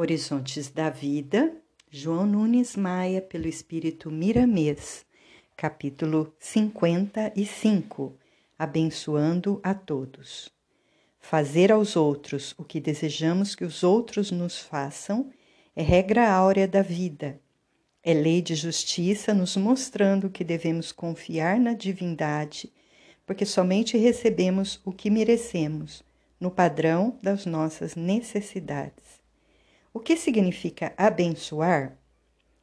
Horizontes 0.00 0.70
da 0.70 0.90
Vida, 0.90 1.52
João 1.90 2.24
Nunes 2.24 2.76
Maia, 2.76 3.20
pelo 3.20 3.48
Espírito 3.48 4.12
Miramês, 4.12 5.04
capítulo 5.56 6.32
55 6.38 8.16
Abençoando 8.56 9.58
a 9.60 9.74
Todos. 9.74 10.50
Fazer 11.18 11.72
aos 11.72 11.96
outros 11.96 12.54
o 12.56 12.62
que 12.62 12.78
desejamos 12.78 13.56
que 13.56 13.64
os 13.64 13.82
outros 13.82 14.30
nos 14.30 14.60
façam 14.60 15.32
é 15.74 15.82
regra 15.82 16.30
áurea 16.30 16.68
da 16.68 16.80
vida. 16.80 17.40
É 18.00 18.14
lei 18.14 18.40
de 18.40 18.54
justiça 18.54 19.34
nos 19.34 19.56
mostrando 19.56 20.30
que 20.30 20.44
devemos 20.44 20.92
confiar 20.92 21.58
na 21.58 21.72
divindade, 21.72 22.72
porque 23.26 23.44
somente 23.44 23.98
recebemos 23.98 24.80
o 24.84 24.92
que 24.92 25.10
merecemos, 25.10 26.04
no 26.38 26.52
padrão 26.52 27.18
das 27.20 27.44
nossas 27.44 27.96
necessidades. 27.96 29.17
O 29.98 30.00
que 30.00 30.16
significa 30.16 30.94
abençoar? 30.96 31.98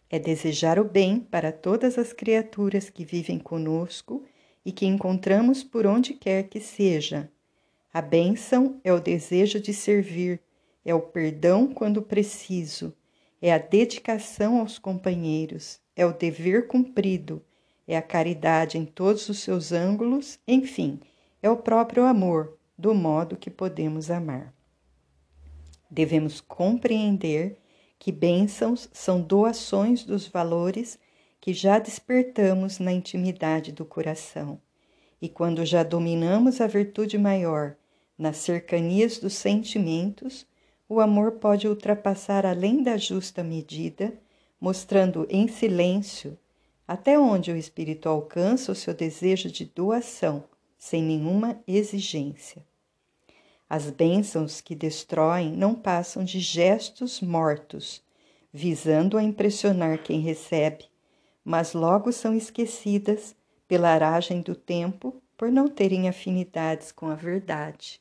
É 0.10 0.18
desejar 0.18 0.80
o 0.80 0.86
bem 0.86 1.20
para 1.20 1.52
todas 1.52 1.98
as 1.98 2.14
criaturas 2.14 2.90
que 2.90 3.04
vivem 3.04 3.38
conosco 3.38 4.24
e 4.66 4.72
que 4.72 4.86
encontramos 4.86 5.62
por 5.62 5.86
onde 5.86 6.14
quer 6.14 6.44
que 6.44 6.62
seja. 6.62 7.30
A 7.94 8.02
bênção 8.02 8.80
é 8.86 8.94
o 8.94 9.02
desejo 9.02 9.60
de 9.60 9.74
servir, 9.74 10.40
é 10.86 10.96
o 10.96 11.02
perdão 11.02 11.68
quando 11.68 12.02
preciso, 12.02 12.96
é 13.42 13.54
a 13.54 13.58
dedicação 13.58 14.62
aos 14.62 14.80
companheiros, 14.80 15.82
é 15.94 16.06
o 16.06 16.14
dever 16.14 16.68
cumprido, 16.68 17.44
é 17.86 17.98
a 17.98 18.02
caridade 18.02 18.78
em 18.78 18.86
todos 18.86 19.28
os 19.28 19.40
seus 19.40 19.74
ângulos, 19.74 20.40
enfim, 20.48 21.02
é 21.44 21.50
o 21.50 21.58
próprio 21.58 22.06
amor, 22.06 22.58
do 22.78 22.96
modo 22.96 23.36
que 23.36 23.50
podemos 23.50 24.10
amar. 24.10 24.55
Devemos 25.90 26.42
compreender 26.42 27.58
que 27.98 28.12
bênçãos 28.12 28.90
são 28.92 29.22
doações 29.22 30.04
dos 30.04 30.28
valores 30.28 31.00
que 31.40 31.54
já 31.54 31.80
despertamos 31.80 32.80
na 32.80 32.92
intimidade 32.92 33.72
do 33.72 33.86
coração. 33.86 34.60
E 35.22 35.30
quando 35.30 35.66
já 35.66 35.84
dominamos 35.84 36.60
a 36.60 36.68
virtude 36.68 37.18
maior 37.18 37.76
nas 38.18 38.38
cercanias 38.38 39.20
dos 39.20 39.34
sentimentos, 39.34 40.46
o 40.88 41.00
amor 41.00 41.34
pode 41.34 41.68
ultrapassar 41.68 42.46
além 42.46 42.84
da 42.84 42.98
justa 42.98 43.44
medida, 43.44 44.14
mostrando 44.60 45.26
em 45.30 45.48
silêncio 45.48 46.38
até 46.88 47.18
onde 47.18 47.52
o 47.52 47.58
espírito 47.58 48.08
alcança 48.08 48.72
o 48.72 48.76
seu 48.76 48.94
desejo 48.94 49.50
de 49.50 49.66
doação, 49.66 50.44
sem 50.78 51.02
nenhuma 51.02 51.60
exigência. 51.68 52.64
As 53.76 53.90
bênçãos 53.90 54.62
que 54.62 54.74
destroem 54.74 55.52
não 55.52 55.76
passam 55.76 56.24
de 56.24 56.40
gestos 56.40 57.20
mortos, 57.20 58.02
visando 58.54 59.18
a 59.18 59.22
impressionar 59.22 60.02
quem 60.02 60.22
recebe, 60.22 60.86
mas 61.44 61.74
logo 61.74 62.10
são 62.14 62.34
esquecidas 62.34 63.36
pela 63.68 63.90
aragem 63.90 64.40
do 64.40 64.56
tempo 64.56 65.22
por 65.36 65.52
não 65.52 65.68
terem 65.68 66.08
afinidades 66.08 66.94
com 66.94 67.08
a 67.08 67.16
verdade. 67.16 68.00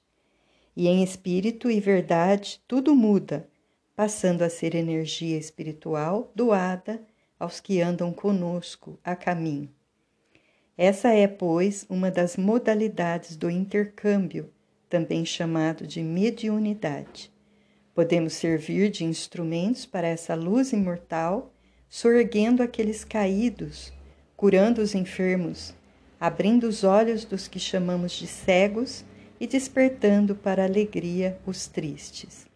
E 0.77 0.87
em 0.87 1.03
espírito 1.03 1.69
e 1.69 1.81
verdade 1.81 2.63
tudo 2.69 2.95
muda, 2.95 3.49
passando 3.97 4.43
a 4.43 4.49
ser 4.49 4.77
energia 4.77 5.37
espiritual 5.37 6.31
doada 6.37 7.03
aos 7.37 7.59
que 7.59 7.81
andam 7.81 8.13
conosco 8.13 8.97
a 9.03 9.17
caminho. 9.17 9.69
Essa 10.79 11.09
é, 11.09 11.27
pois, 11.27 11.85
uma 11.89 12.13
das 12.13 12.37
modalidades 12.37 13.37
do 13.37 13.51
intercâmbio 13.51 14.54
também 14.95 15.25
chamado 15.27 15.89
de 15.89 16.01
mediunidade. 16.01 17.29
Podemos 17.93 18.35
servir 18.35 18.93
de 18.93 19.05
instrumentos 19.05 19.85
para 19.85 20.07
essa 20.07 20.37
luz 20.37 20.73
imortal, 20.73 21.53
sorguendo 21.89 22.63
aqueles 22.63 23.03
caídos, 23.03 23.93
curando 24.37 24.81
os 24.81 24.95
enfermos, 24.95 25.75
abrindo 26.21 26.69
os 26.69 26.85
olhos 26.85 27.25
dos 27.25 27.49
que 27.49 27.59
chamamos 27.59 28.13
de 28.13 28.29
cegos 28.29 29.05
e 29.41 29.49
despertando 29.49 30.37
para 30.37 30.63
a 30.63 30.67
alegria 30.67 31.41
os 31.45 31.67
tristes. 31.67 32.47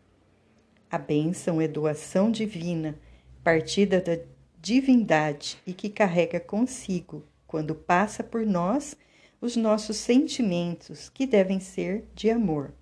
A 0.89 0.97
bênção 0.97 1.61
é 1.61 1.67
doação 1.67 2.31
divina, 2.31 2.95
partida 3.43 4.01
da 4.01 4.17
divindade 4.61 5.59
e 5.67 5.73
que 5.73 5.89
carrega 5.89 6.39
consigo, 6.39 7.25
quando 7.49 7.75
passa 7.75 8.23
por 8.23 8.47
nós, 8.47 8.97
os 9.41 9.57
nossos 9.57 9.97
sentimentos, 9.97 11.09
que 11.09 11.27
devem 11.27 11.61
ser 11.61 12.05
de 12.15 12.31
amor. 12.31 12.73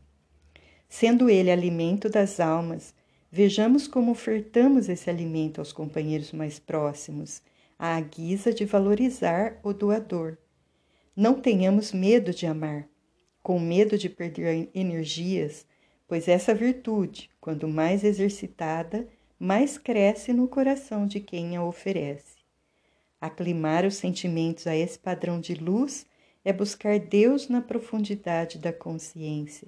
Sendo 0.89 1.29
ele 1.29 1.51
alimento 1.51 2.09
das 2.09 2.41
almas, 2.41 2.95
vejamos 3.31 3.87
como 3.87 4.13
ofertamos 4.13 4.89
esse 4.89 5.11
alimento 5.11 5.61
aos 5.61 5.73
companheiros 5.73 6.33
mais 6.33 6.59
próximos, 6.59 7.43
à 7.79 8.01
guisa 8.01 8.53
de 8.53 8.65
valorizar 8.65 9.59
o 9.63 9.73
doador. 9.73 10.39
Não 11.15 11.41
tenhamos 11.41 11.93
medo 11.93 12.33
de 12.33 12.47
amar, 12.47 12.89
com 13.43 13.59
medo 13.59 13.99
de 13.99 14.09
perder 14.09 14.71
energias, 14.75 15.67
pois 16.09 16.29
essa 16.29 16.55
virtude, 16.55 17.31
quando 17.41 17.69
mais 17.69 18.05
exercitada, 18.05 19.07
mais 19.39 19.77
cresce 19.77 20.33
no 20.33 20.49
coração 20.49 21.07
de 21.07 21.21
quem 21.21 21.57
a 21.57 21.65
oferece. 21.65 22.37
Aclimar 23.21 23.85
os 23.85 23.97
sentimentos 23.97 24.67
a 24.67 24.75
esse 24.75 24.99
padrão 24.99 25.41
de 25.41 25.55
luz 25.55 26.07
é 26.47 26.53
buscar 26.53 27.01
Deus 27.01 27.49
na 27.49 27.61
profundidade 27.61 28.57
da 28.57 28.73
consciência, 28.73 29.67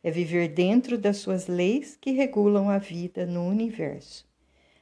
é 0.00 0.12
viver 0.12 0.46
dentro 0.46 0.96
das 0.96 1.16
suas 1.16 1.48
leis 1.48 1.98
que 2.00 2.12
regulam 2.12 2.70
a 2.70 2.78
vida 2.78 3.26
no 3.26 3.48
universo. 3.48 4.24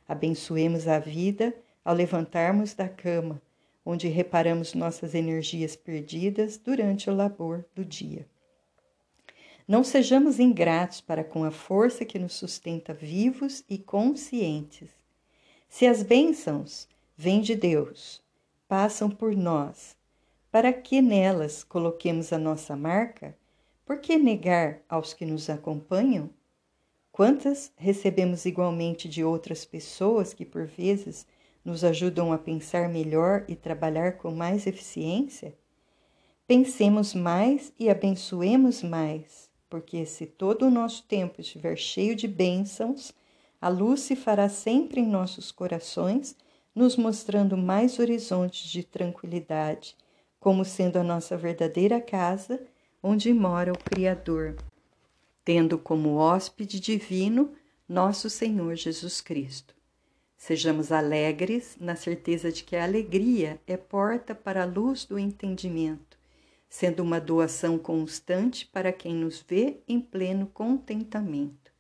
Abençoemos 0.06 0.86
a 0.86 0.98
vida 0.98 1.56
ao 1.82 1.94
levantarmos 1.94 2.74
da 2.74 2.86
cama, 2.86 3.40
onde 3.82 4.08
reparamos 4.08 4.74
nossas 4.74 5.14
energias 5.14 5.74
perdidas 5.74 6.58
durante 6.58 7.08
o 7.08 7.14
labor 7.14 7.64
do 7.74 7.82
dia. 7.82 8.26
Não 9.66 9.82
sejamos 9.82 10.38
ingratos 10.38 11.00
para 11.00 11.24
com 11.24 11.44
a 11.44 11.50
força 11.50 12.04
que 12.04 12.18
nos 12.18 12.34
sustenta 12.34 12.92
vivos 12.92 13.64
e 13.70 13.78
conscientes. 13.78 14.90
Se 15.66 15.86
as 15.86 16.02
bênçãos 16.02 16.86
vêm 17.16 17.40
de 17.40 17.56
Deus, 17.56 18.22
passam 18.68 19.08
por 19.08 19.34
nós 19.34 19.96
para 20.50 20.72
que 20.72 21.02
nelas 21.02 21.62
coloquemos 21.62 22.32
a 22.32 22.38
nossa 22.38 22.74
marca, 22.74 23.36
por 23.84 24.00
que 24.00 24.16
negar 24.16 24.80
aos 24.88 25.12
que 25.12 25.26
nos 25.26 25.50
acompanham? 25.50 26.30
Quantas 27.12 27.70
recebemos 27.76 28.46
igualmente 28.46 29.08
de 29.08 29.22
outras 29.22 29.64
pessoas 29.66 30.32
que, 30.32 30.46
por 30.46 30.66
vezes, 30.66 31.26
nos 31.64 31.84
ajudam 31.84 32.32
a 32.32 32.38
pensar 32.38 32.88
melhor 32.88 33.44
e 33.46 33.54
trabalhar 33.54 34.16
com 34.16 34.30
mais 34.30 34.66
eficiência? 34.66 35.54
Pensemos 36.46 37.14
mais 37.14 37.72
e 37.78 37.90
abençoemos 37.90 38.82
mais, 38.82 39.50
porque 39.68 40.06
se 40.06 40.24
todo 40.24 40.66
o 40.66 40.70
nosso 40.70 41.02
tempo 41.02 41.42
estiver 41.42 41.76
cheio 41.76 42.16
de 42.16 42.26
bênçãos, 42.26 43.12
a 43.60 43.68
luz 43.68 44.00
se 44.00 44.16
fará 44.16 44.48
sempre 44.48 45.00
em 45.00 45.06
nossos 45.06 45.52
corações, 45.52 46.34
nos 46.74 46.96
mostrando 46.96 47.54
mais 47.54 47.98
horizontes 47.98 48.70
de 48.70 48.82
tranquilidade 48.82 49.94
como 50.40 50.64
sendo 50.64 50.98
a 50.98 51.04
nossa 51.04 51.36
verdadeira 51.36 52.00
casa, 52.00 52.60
onde 53.02 53.32
mora 53.32 53.72
o 53.72 53.78
Criador, 53.78 54.56
tendo 55.44 55.78
como 55.78 56.16
hóspede 56.16 56.78
divino 56.78 57.52
nosso 57.88 58.28
Senhor 58.28 58.74
Jesus 58.74 59.20
Cristo. 59.20 59.74
Sejamos 60.36 60.92
alegres 60.92 61.76
na 61.80 61.96
certeza 61.96 62.52
de 62.52 62.62
que 62.62 62.76
a 62.76 62.84
alegria 62.84 63.60
é 63.66 63.76
porta 63.76 64.34
para 64.34 64.62
a 64.62 64.66
luz 64.66 65.04
do 65.04 65.18
entendimento, 65.18 66.16
sendo 66.68 67.02
uma 67.02 67.20
doação 67.20 67.76
constante 67.76 68.66
para 68.66 68.92
quem 68.92 69.14
nos 69.14 69.44
vê 69.46 69.80
em 69.88 70.00
pleno 70.00 70.46
contentamento. 70.46 71.72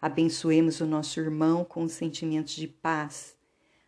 Abençoemos 0.00 0.80
o 0.80 0.86
nosso 0.86 1.20
irmão 1.20 1.64
com 1.64 1.86
sentimentos 1.86 2.56
de 2.56 2.66
paz, 2.66 3.36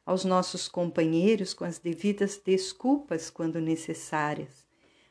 aos 0.04 0.24
nossos 0.24 0.68
companheiros 0.68 1.54
com 1.54 1.64
as 1.64 1.78
devidas 1.78 2.40
desculpas 2.44 3.30
quando 3.30 3.60
necessárias, 3.60 4.66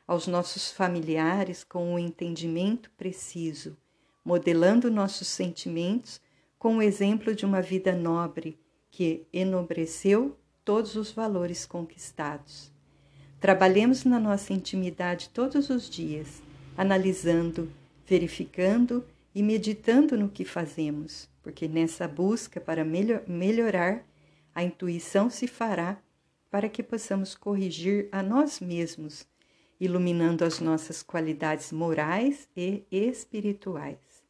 aos 0.06 0.26
nossos 0.26 0.70
familiares 0.70 1.64
com 1.64 1.94
o 1.94 1.98
entendimento 1.98 2.90
preciso, 2.96 3.76
modelando 4.24 4.90
nossos 4.90 5.28
sentimentos 5.28 6.20
com 6.58 6.76
o 6.76 6.82
exemplo 6.82 7.34
de 7.34 7.44
uma 7.44 7.60
vida 7.60 7.92
nobre 7.92 8.58
que 8.90 9.26
enobreceu 9.32 10.36
todos 10.64 10.96
os 10.96 11.10
valores 11.10 11.66
conquistados. 11.66 12.72
Trabalhemos 13.40 14.04
na 14.04 14.18
nossa 14.18 14.52
intimidade 14.52 15.28
todos 15.28 15.68
os 15.68 15.90
dias, 15.90 16.42
analisando, 16.76 17.70
verificando 18.06 19.04
e 19.34 19.42
meditando 19.42 20.16
no 20.16 20.28
que 20.28 20.44
fazemos, 20.44 21.28
porque 21.42 21.68
nessa 21.68 22.08
busca 22.08 22.60
para 22.60 22.84
melhor, 22.84 23.22
melhorar 23.26 24.02
a 24.54 24.62
intuição 24.62 25.28
se 25.28 25.46
fará 25.46 25.98
para 26.50 26.68
que 26.68 26.82
possamos 26.82 27.34
corrigir 27.34 28.08
a 28.12 28.22
nós 28.22 28.60
mesmos, 28.60 29.26
iluminando 29.80 30.44
as 30.44 30.60
nossas 30.60 31.02
qualidades 31.02 31.72
morais 31.72 32.48
e 32.56 32.84
espirituais. 32.90 34.22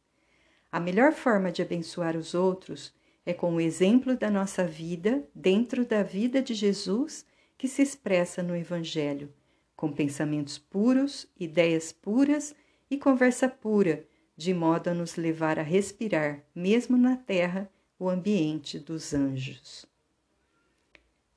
A 0.71 0.79
melhor 0.79 1.13
forma 1.13 1.51
de 1.51 1.61
abençoar 1.61 2.17
os 2.17 2.33
outros 2.33 2.93
É 3.27 3.33
com 3.33 3.55
o 3.55 3.61
exemplo 3.61 4.15
da 4.15 4.29
nossa 4.29 4.63
vida, 4.65 5.27
dentro 5.33 5.83
da 5.83 6.03
vida 6.03 6.43
de 6.43 6.53
Jesus, 6.53 7.25
que 7.57 7.67
se 7.67 7.81
expressa 7.81 8.43
no 8.43 8.55
Evangelho, 8.55 9.33
com 9.75 9.91
pensamentos 9.91 10.59
puros, 10.59 11.27
ideias 11.39 11.91
puras 11.91 12.53
e 12.89 12.97
conversa 12.97 13.49
pura, 13.49 14.05
de 14.37 14.53
modo 14.53 14.89
a 14.89 14.93
nos 14.93 15.15
levar 15.15 15.57
a 15.57 15.63
respirar, 15.63 16.43
mesmo 16.53 16.97
na 16.97 17.15
terra, 17.15 17.67
o 17.97 18.09
ambiente 18.09 18.77
dos 18.77 19.13
anjos. 19.13 19.87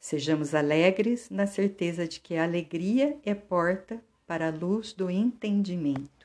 Sejamos 0.09 0.55
alegres 0.55 1.29
na 1.29 1.47
certeza 1.47 2.09
de 2.09 2.19
que 2.19 2.39
a 2.39 2.45
alegria 2.45 3.19
é 3.27 3.35
porta 3.35 4.03
para 4.27 4.49
a 4.49 4.51
luz 4.51 4.95
do 4.95 5.11
entendimento. 5.11 6.18